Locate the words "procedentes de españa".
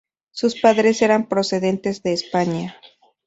1.29-2.75